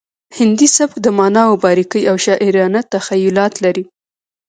هندي 0.37 0.67
سبک 0.77 0.95
د 1.01 1.07
معناوو 1.19 1.59
باریکۍ 1.63 2.03
او 2.09 2.15
شاعرانه 2.25 2.79
تخیلات 2.93 3.53
لري 3.63 3.83